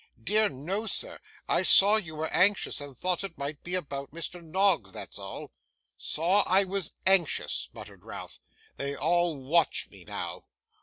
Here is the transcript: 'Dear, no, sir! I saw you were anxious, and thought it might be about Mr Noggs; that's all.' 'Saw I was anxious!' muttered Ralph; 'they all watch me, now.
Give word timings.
'Dear, 0.23 0.49
no, 0.49 0.87
sir! 0.87 1.19
I 1.47 1.61
saw 1.61 1.97
you 1.97 2.15
were 2.15 2.33
anxious, 2.33 2.81
and 2.81 2.97
thought 2.97 3.23
it 3.23 3.37
might 3.37 3.61
be 3.63 3.75
about 3.75 4.09
Mr 4.09 4.43
Noggs; 4.43 4.91
that's 4.93 5.19
all.' 5.19 5.51
'Saw 5.95 6.41
I 6.47 6.63
was 6.63 6.95
anxious!' 7.05 7.69
muttered 7.71 8.03
Ralph; 8.03 8.39
'they 8.77 8.95
all 8.95 9.37
watch 9.37 9.89
me, 9.91 10.03
now. 10.03 10.45